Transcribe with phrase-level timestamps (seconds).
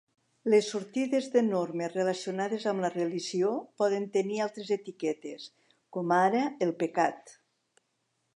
[0.51, 3.51] Les sortides de normes relacionades amb la religió
[3.83, 5.47] poden tenir altres etiquetes,
[5.99, 7.39] com ara el pecat.